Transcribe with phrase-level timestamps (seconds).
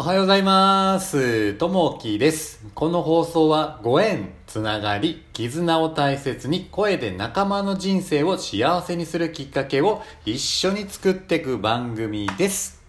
[0.00, 1.54] おはようございます。
[1.54, 2.64] ともきです。
[2.76, 12.80] この放送はご縁、つながり、絆を大切に声で仲間の人生を幸せにするきっかけを一緒に作っていく番組です。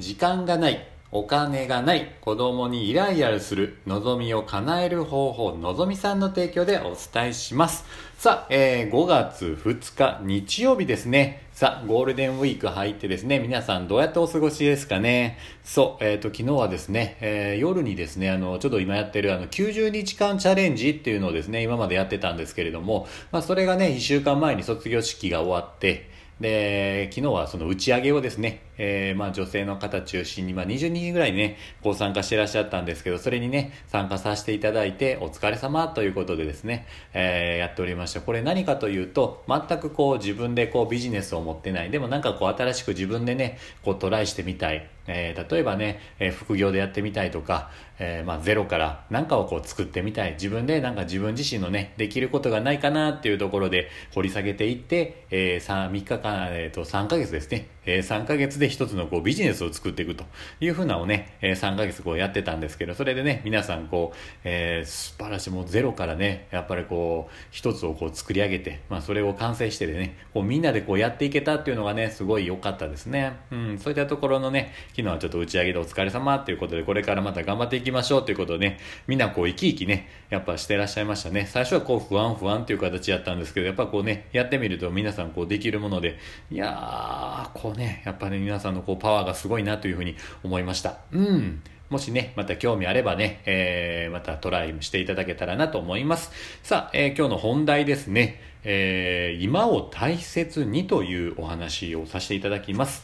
[0.00, 7.84] 時間がない、お金がない、子供にイライラする、望みを叶える方法、のぞみさんの提供でお伝えします。
[8.16, 11.42] さあ、えー5月2日日曜日ですね。
[11.52, 15.36] さあ、ゴールデンウィーク入ってですね、皆さんどうやってお過ごしですかね。
[15.64, 26.08] そう、えっ、と、昨日はですね、えー夜にですね、あの、ちょっと今やってるあの、90日間チャレンジっていうのをですね、今までやってたんですけれども、まあ、それがね、1週間前に卒業式が終わって、
[26.40, 38.20] で、昨日はその打ち上げをですね、えーまあ女性の方中心に、まあ20人ぐらいね、ご参加してらっしゃったんですけど、それにね、参加させていただいて、お疲れ様ということでですね、えーやっておりました。
[38.20, 44.88] これ何かというと、全くこう自分でこうビジネスを持ってない、でもなんかこう新しく自分でね、こうトライしてみたい。
[45.06, 50.32] えー例えばね、えー副業でやってみたいとか、えーまあゼロから何かをこう作ってみたい。
[50.32, 57.68] 自分でなんか自分自身のね、できることがないかなっていうところで掘り下げていって、えー、3, 3日間、えっ、と、3ヶ月ですね。
[57.84, 60.24] えー3ヶ月で一つのこうビジネスを作っていくと
[60.60, 73.36] いうふうなをね、えー3ヶ月こうやってたんですけど、それでね、皆さんこう、えー素晴らしい、もうゼロからね、やっぱりこう、一つをこう作り上げて、まあそれを完成してでね、こうみんなでこうやっていけたっていうのがね、すごい良かったですね。
[73.50, 81.46] うん、そういったところのね、昨日はちょっと打ち上げでお疲れ様っていうことで、これからまた頑張っていきましょうということでね、みんなこう生き生きね、やっぱしてらっしゃいましたね。
[81.46, 86.18] 最初はこう不安不安っていう形やったんですけど、やっぱこうね、やってみると皆さんこうできるもので、
[86.50, 90.98] いやー、こうね、やっぱね、皆さんのこうパワーがすごいなというふうに思いました。
[91.12, 91.62] うん。
[91.90, 96.30] もしね、また興味あればね、えー、またトライしていただけたらなと思います。
[96.62, 103.02] さあ、えー今日の本題ですね、えー今を大切にというお話をさせていただきます。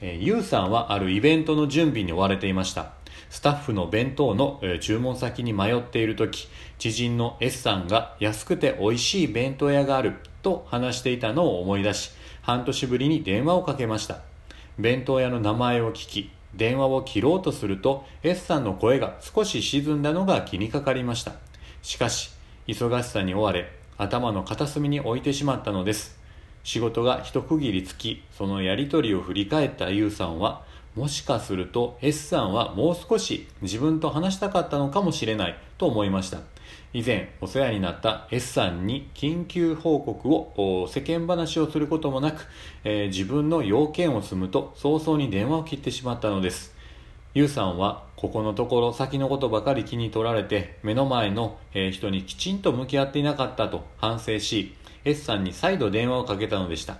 [0.00, 2.92] えー、ゆうさんはあるイベントの準備に追われていました。
[3.30, 6.46] スタッフの弁当の、え注文先に迷っている時、
[6.78, 12.12] 知人の S さんが安くて美味しい弁当屋があると話していたのを思い出し、
[12.44, 14.18] 半年ぶりに電話をかけました。
[14.78, 21.32] 弁当屋の名前を聞き、電話を切ろうとすると S さんの声が少し沈んだのが気にかかりました。
[21.80, 22.32] しかし、
[22.66, 26.18] 忙しさに追われ、頭の片隅に置いてしまったのです。
[26.64, 36.40] 仕事が一区切りつき、そのやりとりを振り返ったゆうさんは、もしかすると S さんはもう少し自分と話したかったのかもしれないと思いました。
[36.92, 42.46] 以前お世話になった S さんに緊急報告を世間話をすることもなく、
[42.84, 46.74] えー自分の要件を済むと早々に電話を切ってしまったのです。
[47.36, 51.58] ゆうさんはここのところ先のことばかり気に取られて目の前の
[51.92, 56.98] 人にきちんと向き合っていなかったと反省し S さんに再度電話をかけたのでした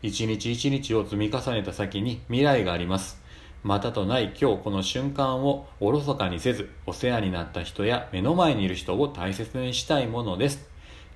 [0.00, 3.22] 一日一日を積み重ねた先に未来があります
[3.64, 10.68] またとない今日この瞬間をおろそかにせずお世話になった人や目の前にいる人を大切にしたいものです。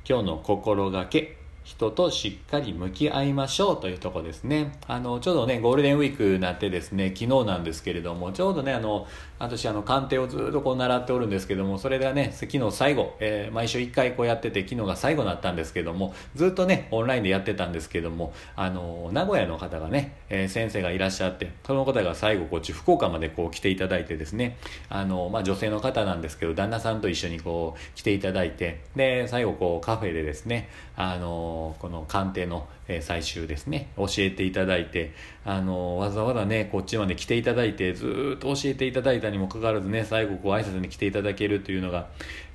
[0.09, 1.37] 今日の心がけ
[1.69, 4.73] 人としっかり向き合いましょうというとこですね。
[4.87, 9.07] あの、ちょうどね、ゴールデンウィークになってですね、昨日なんですけれども、ちょうどね、あの、
[9.39, 24.57] 私、あの、鑑定をずっとこう習っておるんですけども、それがね、昨日最後、えー毎週1回こうやってて、昨日が最後だったんですけども、ずっとね、オンラインでやってたんですけども、あの、名古屋の方がね、えー先生がいらっしゃって、その方が最後、こっち、福岡までこう来ていただいてですね、
[24.89, 32.67] あの、まあ、女性の方なんですけど、旦那さんと一緒にこう来ていただいて、で、最後こうカフェでですね、あの、この鑑定の、
[33.01, 35.13] 最終ですね、教えていただいて、
[35.45, 42.09] あの、わざわざね、こっちまで来ていただいて、ずっと教えていただいたにもかかわらずね、最後こう挨拶に来ていただけるというのが、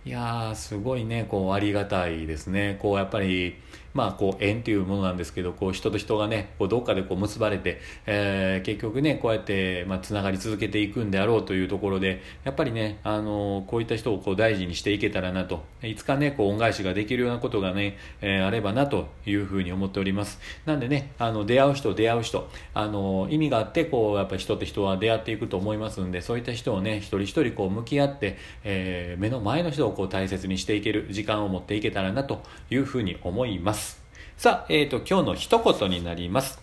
[0.05, 2.77] いやー、すごいね、こうありがたいですね。
[2.81, 3.55] こうやっぱり、
[3.93, 20.22] まあこう縁というものなんですけど、こう人と人がね、こうどっかでこう結ばれて、えー結局ね、こうやって、まあつながり続けていくんであろうというところで、やっぱりね、あのこういった人をこう大事にしていけたらなと、いつかね、こう恩返しができるようなことがね、えーあればなというふうに思っております。
[20.65, 34.03] なんでね、あの出会う人、出会う人、あの意味があって、こうやっぱり人と人は出会っていくと思いますんで、そういった人をね、一人一人こう向き合って、えー目の前の人をこう大切にしていける時間を持っていけたらなというふうに思います。
[34.37, 36.61] さあ、えっ、と、今日の一言になります。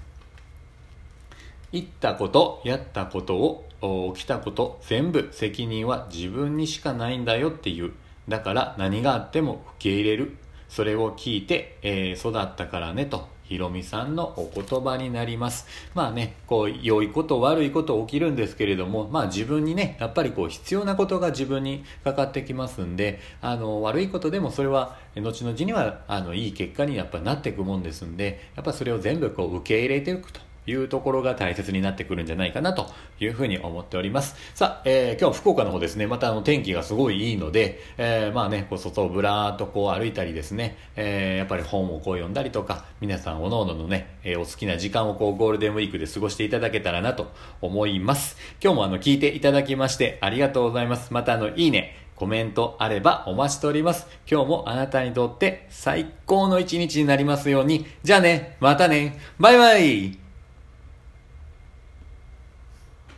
[1.72, 7.92] 言ったこと、やったことを、起きたこと、全部責任は自分にしかないんだよっていう。
[8.28, 10.36] だから何があっても受け入れる。
[10.68, 13.28] それを聞いて、えー育ったからねと。
[13.50, 15.66] ひろみさんのお言葉になります。
[15.92, 30.49] まあね、こう、良いこと、悪いこと起きるんですけれども、まあ自分にね、やっぱりこう、必要なことが自分にかかってきますんで、あの、悪いことでもそれは、後々には、あの、いい結果にやっぱなっていくもんですんで、やっぱそれを全部こう、受け入れていくと。
[30.70, 32.86] いうところが大切になってくるんじゃないかなと
[33.18, 34.36] いうふうに思っております。
[34.54, 47.30] さあ、えー、今日福岡の方ですね、またあの天気がすごいいいので、えー、まあね、こう外をぶらーっとこう歩いたりですね、えー、やっぱり本をこう読んだりとか、皆さんおのおののね、えー、お好きな時間をこうゴールデンウィークで過ごしていただけたらなと
[47.60, 48.36] 思います。
[48.62, 51.12] 今日もあの聞いていただきましてありがとうございます。
[51.12, 54.06] またあの、いいね、コメントあればお待ちしております。
[54.30, 57.86] 今日もあなたにとって最高の一日になりますように。
[58.02, 60.29] じゃあね、またね、バイバイ